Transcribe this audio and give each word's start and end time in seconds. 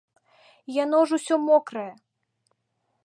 Яно 0.83 0.99
ж 1.11 1.19
усё 1.19 1.35
мокрае. 1.49 1.87